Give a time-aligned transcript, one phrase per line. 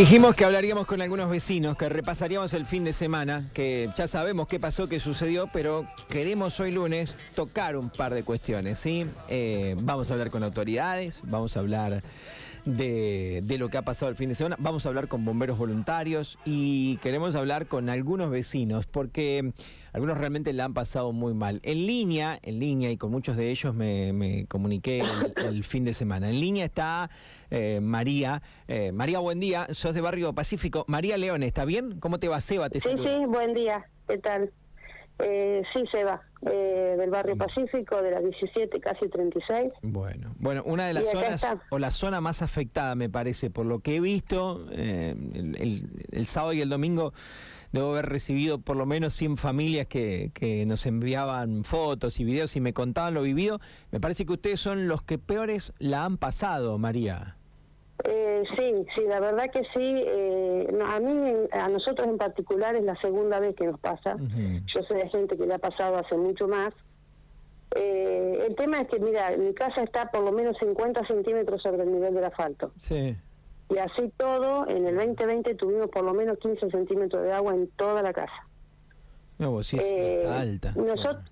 [0.00, 4.48] Dijimos que hablaríamos con algunos vecinos, que repasaríamos el fin de semana, que ya sabemos
[4.48, 9.04] qué pasó, qué sucedió, pero queremos hoy lunes tocar un par de cuestiones, ¿sí?
[9.28, 12.02] Eh, vamos a hablar con autoridades, vamos a hablar
[12.64, 14.56] de, de, lo que ha pasado el fin de semana.
[14.58, 19.52] Vamos a hablar con bomberos voluntarios y queremos hablar con algunos vecinos porque
[19.92, 21.60] algunos realmente la han pasado muy mal.
[21.62, 25.02] En línea, en línea, y con muchos de ellos me, me comuniqué
[25.36, 26.30] el, fin de semana.
[26.30, 27.10] En línea está
[27.50, 28.42] eh, María.
[28.68, 29.66] Eh, María, buen día.
[29.70, 30.84] Sos de Barrio Pacífico.
[30.88, 31.98] María León, ¿está bien?
[32.00, 32.70] ¿Cómo te va, Seba?
[32.70, 33.86] Te sí, sí, buen día.
[34.06, 34.52] ¿Qué tal?
[35.22, 39.72] Eh, sí, Seba, eh, del barrio Pacífico, de las 17, casi 36.
[39.82, 43.80] Bueno, bueno, una de las zonas, o la zona más afectada, me parece, por lo
[43.80, 47.12] que he visto, eh, el, sábado y el domingo
[47.72, 52.56] debo haber recibido por lo menos 100 familias que, que nos enviaban fotos y videos
[52.56, 53.60] y me contaban lo vivido.
[53.90, 57.36] Me parece que ustedes son los que peores la han pasado, María.
[58.04, 60.04] Eh, sí, sí, la verdad que sí.
[60.06, 64.16] Eh, a mí, a nosotros en particular, es la segunda vez que nos pasa.
[64.66, 66.72] Yo soy de gente que le ha pasado hace mucho más.
[67.76, 71.82] Eh, el tema es que, mira, mi casa está por lo menos 50 centímetros sobre
[71.82, 72.72] el nivel del asfalto.
[72.76, 73.16] Sí.
[73.68, 77.68] Y así todo, en el 2020 tuvimos por lo menos 15 centímetros de agua en
[77.76, 78.32] toda la casa.
[79.38, 80.72] No, sí, está alta.
[80.76, 81.24] Nosotros,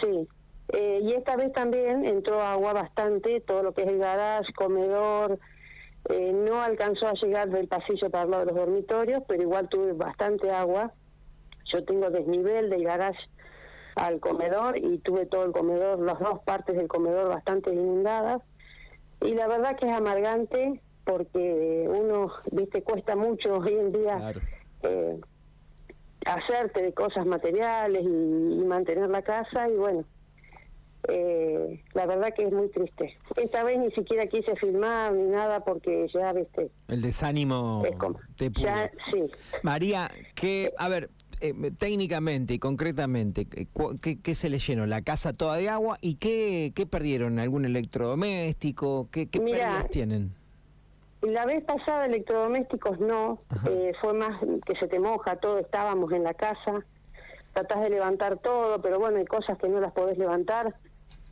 [0.00, 0.28] Sí.
[0.74, 5.38] y esta vez también entró agua bastante, todo lo que es el garage, comedor,
[6.12, 9.92] eh, no alcanzó a llegar del pasillo para lado de los dormitorios, pero igual tuve
[9.92, 10.92] bastante agua.
[11.72, 13.18] Yo tengo desnivel del garage
[13.96, 18.42] al comedor y tuve todo el comedor, las dos partes del comedor bastante inundadas.
[19.22, 24.34] Y la verdad que es amargante porque uno, viste, cuesta mucho hoy en día
[24.82, 25.20] eh,
[26.26, 30.04] hacerte de cosas materiales y mantener la casa y bueno,
[31.08, 33.16] eh, la verdad que es muy triste.
[33.36, 36.70] Esta vez ni siquiera quise filmar ni nada porque ya, viste.
[36.88, 37.82] El desánimo
[38.36, 39.30] te sí.
[39.62, 44.86] María, que, a ver, eh, técnicamente y concretamente, ¿qué, ¿qué, se le llenó?
[44.86, 45.98] ¿La casa toda de agua?
[46.00, 47.40] ¿Y qué, qué perdieron?
[47.40, 49.08] ¿Algún electrodoméstico?
[49.10, 50.32] ¿Qué, qué pérdidas tienen?
[51.22, 56.24] La vez pasada electrodomésticos no, eh, fue más que se te moja todo, estábamos en
[56.24, 56.84] la casa,
[57.52, 60.74] tratás de levantar todo, pero bueno, hay cosas que no las podés levantar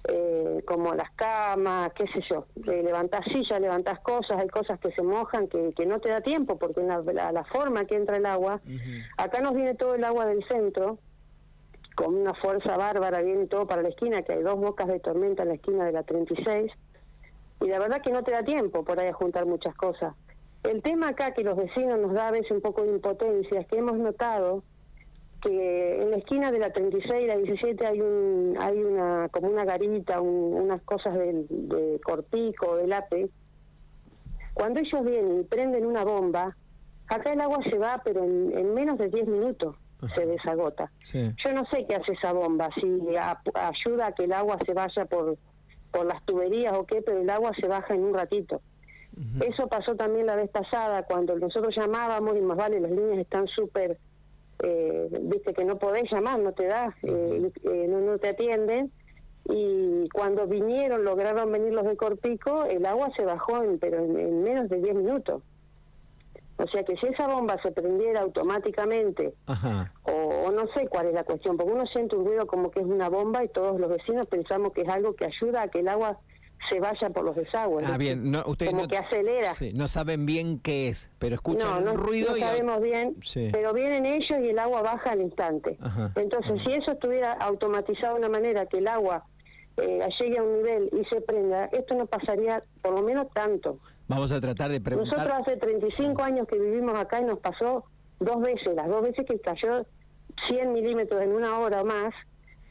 [0.08, 4.90] eh, como las camas, qué sé yo, eh, levantás sillas, levantás cosas, hay cosas que
[4.92, 7.02] se mojan que, que no te da tiempo porque la,
[7.32, 8.60] la, forma que entra el agua,
[9.18, 10.98] acá nos viene todo el agua del centro,
[11.94, 15.42] con una fuerza bárbara, viene todo para la esquina, que hay dos bocas de tormenta
[15.42, 16.72] en la esquina de la 36,
[17.60, 20.14] y la verdad que no te da tiempo por ahí a juntar muchas cosas.
[20.62, 23.66] El tema acá que los vecinos nos da a veces un poco de impotencia es
[23.66, 24.62] que hemos notado
[25.40, 29.48] que en la esquina de la 36 y la 17 hay un hay una como
[29.48, 33.30] una garita, unas cosas de, de cortico, del ape.
[34.54, 36.56] Cuando ellos vienen y prenden una bomba,
[37.08, 39.76] acá el agua se va, pero en, menos de 10 minutos
[40.14, 40.90] se desagota.
[41.12, 42.86] Yo no sé qué hace esa bomba, si
[43.54, 45.36] ayuda a que el agua se vaya por,
[45.90, 48.62] por las tuberías o qué, pero el agua se baja en un ratito.
[49.40, 53.46] Eso pasó también la vez pasada, cuando nosotros llamábamos y más vale, las líneas están
[53.48, 53.98] súper
[54.62, 58.92] eh, viste que no podés llamar, no te da, eh, eh, no, no te atienden.
[59.48, 64.42] Y cuando vinieron, lograron venir los de Corpico, el agua se bajó, en, pero en,
[64.42, 65.42] menos de 10 minutos.
[66.58, 69.32] O sea que si esa bomba se prendiera automáticamente,
[70.02, 72.86] o, no sé cuál es la cuestión, porque uno siente un ruido como que es
[72.86, 75.88] una bomba y todos los vecinos pensamos que es algo que ayuda a que el
[75.88, 76.18] agua
[76.68, 77.86] se vaya por los desagües.
[77.88, 79.52] Ah, bien, no, ustedes como que acelera.
[79.74, 83.16] no saben bien qué es, pero escuchan no, un ruido no sabemos bien,
[83.52, 85.78] pero vienen ellos y el agua baja al instante.
[86.16, 89.24] Entonces, si eso estuviera automatizado de una manera que el agua
[89.76, 93.78] eh, llegue a un nivel y se prenda, esto no pasaría por lo menos tanto.
[94.08, 95.18] Vamos a tratar de preguntar.
[95.18, 97.84] Nosotros hace 35 años que vivimos acá y nos pasó
[98.18, 99.86] dos veces, las dos veces que cayó
[100.46, 102.12] 100 milímetros en una hora o más,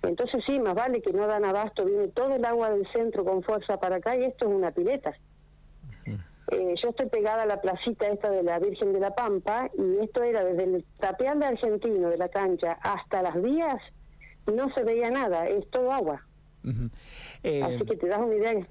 [0.03, 3.43] entonces sí, más vale que no dan abasto, viene todo el agua del centro con
[3.43, 5.13] fuerza para acá y esto es una pileta.
[6.51, 10.03] Eh, yo estoy pegada a la placita esta de la Virgen de la Pampa y
[10.03, 13.79] esto era desde el tapeal de argentino de la cancha hasta las vías,
[14.47, 16.25] no se veía nada, es todo agua.
[17.43, 18.67] Eh, Así que te das una idea.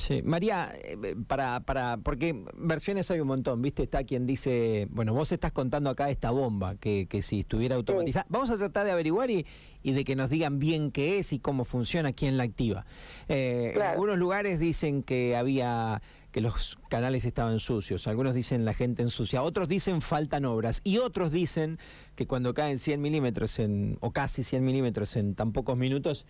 [0.00, 3.82] Sí, María, eh, para, para, porque versiones hay un montón, ¿viste?
[3.82, 8.26] Está quien dice, bueno, vos estás contando acá esta bomba, que, que si estuviera automatizada,
[8.30, 9.46] vamos a tratar de averiguar y,
[9.82, 12.86] y, de que nos digan bien qué es y cómo funciona, quién la activa.
[13.28, 18.06] Eh, En algunos lugares dicen que había que los canales estaban sucios.
[18.06, 21.78] Algunos dicen la gente ensucia, otros dicen faltan obras y otros dicen
[22.14, 26.26] que cuando caen 100 milímetros en, o casi 100 milímetros en tan pocos minutos,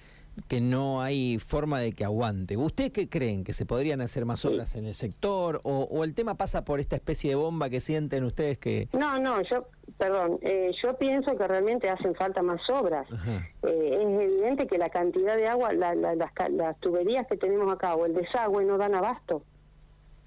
[0.48, 2.56] que no hay forma de que aguante.
[2.56, 3.44] ¿Ustedes qué creen?
[3.44, 5.60] ¿Que se podrían hacer más obras en el sector?
[5.64, 8.88] ¿O, el tema pasa por esta especie de bomba que sienten ustedes que...?
[8.92, 9.66] No, no, yo,
[9.98, 13.06] perdón, eh, yo pienso que realmente hacen falta más obras.
[13.62, 18.06] Eh, es evidente que la cantidad de agua, las, las tuberías que tenemos acá o
[18.06, 19.42] el desagüe no dan abasto.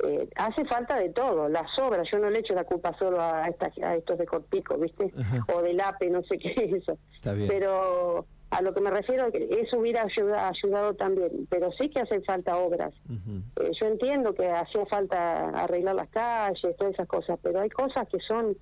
[0.05, 3.45] Eh, hace falta de todo, las obras, yo no le echo la culpa solo a,
[3.45, 5.13] a estos de Corpico, ¿viste?
[5.53, 6.97] O del APE, no sé qué es eso.
[7.21, 12.23] Pero a lo que me refiero, eso hubiera ayudado, ayudado también, pero sí que hacen
[12.23, 12.94] falta obras.
[13.09, 18.07] Eh, yo entiendo que hacía falta arreglar las calles, todas esas cosas, pero hay cosas
[18.09, 18.56] que son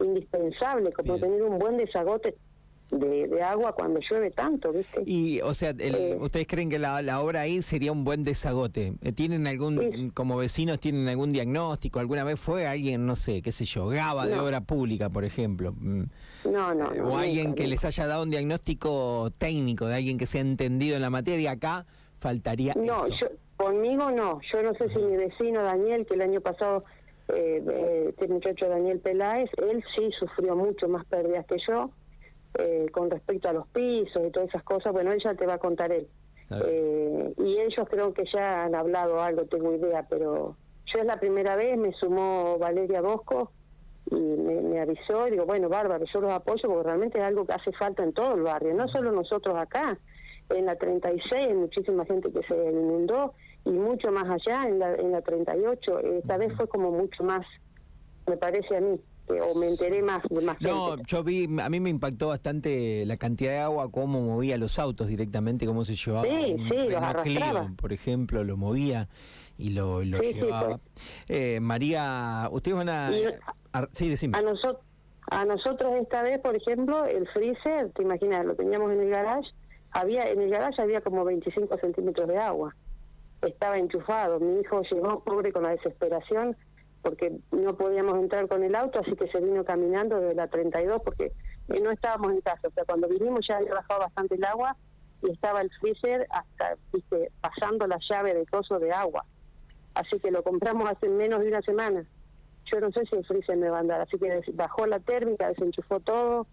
[0.00, 2.36] indispensables, como tener un buen desagote
[2.90, 5.02] de, agua cuando llueve tanto, ¿viste?
[5.04, 8.94] Y, o sea, eh, ¿ustedes creen que la, obra ahí sería un buen desagote?
[9.02, 11.98] Eh, ¿Tienen algún, como vecinos, tienen algún diagnóstico?
[11.98, 15.72] ¿Alguna vez fue alguien, no sé, qué sé yo, Gaba de obra pública, por ejemplo?
[15.78, 16.04] Mm.
[16.50, 16.92] No, no.
[16.92, 20.42] Eh, o alguien que les haya dado un diagnóstico técnico, de alguien que se ha
[20.42, 21.86] entendido en la materia, acá
[22.16, 22.74] faltaría.
[22.74, 24.40] No, yo, conmigo no.
[24.52, 26.84] Yo no sé si mi vecino Daniel, que el año pasado,
[27.28, 31.90] este muchacho Daniel Peláez, él sí sufrió mucho más pérdidas que yo
[32.58, 35.58] eh, con respecto a los pisos y todas esas cosas, bueno, ella te va a
[35.58, 36.08] contar él.
[36.50, 40.56] Eh, y ellos creo que ya han hablado algo, tengo idea, pero
[40.86, 43.50] yo es la primera vez, me sumó Valeria Bosco
[44.10, 47.54] y me, avisó y digo, bueno, bárbaro, yo los apoyo porque realmente es algo que
[47.54, 49.98] hace falta en todo el barrio, no solo nosotros acá,
[50.50, 54.94] en la 36 hay muchísima gente que se inundó y mucho más allá, en la,
[54.94, 57.44] en la 38, esta vez fue como mucho más,
[58.28, 61.90] me parece a mí o me enteré más, más No, yo vi, a mí me
[61.90, 66.26] impactó bastante la cantidad de agua, cómo movía los autos directamente, cómo se llevaba.
[66.26, 66.88] Sí, sí,
[67.22, 69.08] Clio, por ejemplo, lo movía
[69.58, 70.80] y lo, llevaba.
[71.28, 73.10] eh, María, ustedes van a...
[73.92, 74.38] sí, decime.
[74.38, 74.84] A, nosotros
[75.30, 79.50] a nosotros esta vez, por ejemplo, el freezer, te imaginas, lo teníamos en el garage,
[79.90, 82.74] había en el garage había como 25 centímetros de agua.
[83.42, 84.40] Estaba enchufado.
[84.40, 86.56] Mi hijo llegó pobre con la desesperación
[87.06, 91.02] porque no podíamos entrar con el auto, así que se vino caminando desde la 32
[91.04, 91.26] porque
[91.68, 92.66] eh, no estábamos en casa.
[92.66, 94.76] O sea, cuando vinimos ya había bajado bastante el agua
[95.22, 96.76] y estaba el freezer hasta
[97.40, 99.24] pasando la llave de coso de agua.
[99.94, 102.04] Así que lo compramos hace menos de una semana.
[102.64, 105.46] Yo no sé si el freezer me va a andar, así que bajó la térmica,
[105.46, 106.48] desenchufó todo,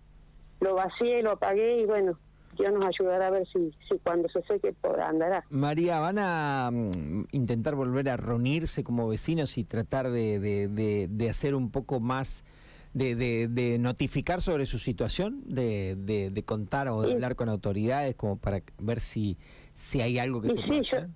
[0.59, 2.19] lo vacié, lo apagué y bueno,
[2.57, 5.43] Dios nos ayudará a ver si, si cuando se seque podrá andará.
[5.49, 11.29] María, ¿van a mm, intentar volver a reunirse como vecinos y tratar de, de, de,
[11.29, 12.45] hacer un poco más,
[12.93, 18.37] de, de, notificar sobre su situación, de, de, contar o de hablar con autoridades como
[18.37, 19.37] para ver si,
[19.73, 21.09] si hay algo que se pueda hacer?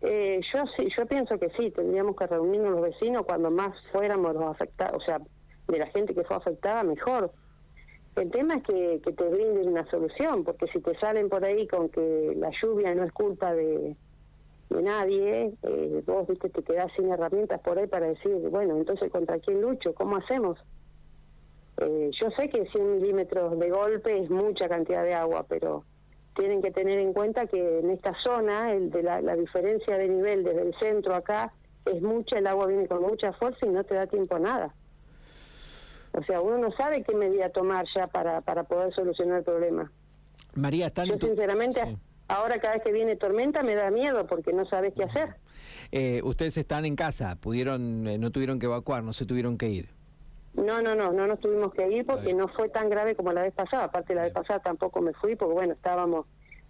[0.00, 4.32] Eh, yo sí, yo pienso que sí, tendríamos que reunirnos los vecinos cuando más fuéramos
[4.34, 5.18] los afectados, o sea,
[5.66, 7.32] de la gente que fue afectada, mejor
[8.20, 11.88] el tema es que, te brinden una solución, porque si te salen por ahí con
[11.88, 13.96] que la lluvia no es culpa de,
[14.70, 19.38] nadie, eh, vos viste te quedás sin herramientas por ahí para decir, bueno, entonces contra
[19.38, 20.58] quién lucho, ¿cómo hacemos?
[21.78, 25.84] Eh, yo sé que 100 milímetros de golpe es mucha cantidad de agua, pero
[26.36, 30.08] tienen que tener en cuenta que en esta zona el de la, la diferencia de
[30.08, 31.52] nivel desde el centro acá
[31.84, 34.74] es mucha, el agua viene con mucha fuerza y no te da tiempo a nada.
[36.12, 39.90] O sea, uno no sabe qué medida tomar ya para, para poder solucionar el problema.
[40.54, 41.80] María, está Yo sinceramente,
[42.26, 45.36] ahora cada vez que viene tormenta me da miedo porque no sabes qué hacer.
[45.92, 49.68] Eh, ustedes están en casa, pudieron, eh, no tuvieron que evacuar, no se tuvieron que
[49.68, 49.88] ir.
[50.54, 53.42] No, no, no, no nos tuvimos que ir porque no fue tan grave como la
[53.42, 53.84] vez pasada.
[53.84, 56.26] Aparte la vez pasada tampoco me fui porque bueno, estábamos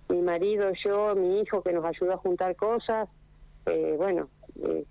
[0.08, 3.08] mi marido, yo, mi hijo que nos ayudó a juntar cosas.
[3.66, 4.28] Eh, bueno,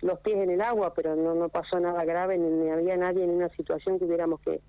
[0.01, 3.31] los pies en el agua, pero no, no pasó nada grave, ni, había nadie en
[3.31, 4.61] una situación que hubiéramos que,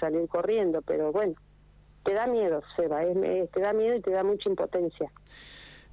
[0.00, 1.34] salir corriendo, pero bueno,
[2.04, 5.10] te da miedo, Seba, te da miedo y te da mucha impotencia.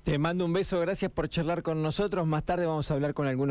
[0.03, 2.25] Te mando un beso, gracias por charlar con nosotros.
[2.25, 3.39] Más tarde vamos a hablar con algunos.